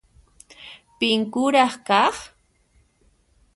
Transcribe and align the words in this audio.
Pin 0.97 1.19
kuraq 1.33 1.73
kaq? 1.87 2.17